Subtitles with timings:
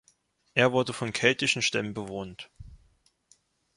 [0.55, 2.49] Er wurde von keltischen Stämmen bewohnt.